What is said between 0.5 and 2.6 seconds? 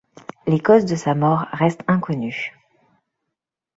causes de sa mort restent inconnues.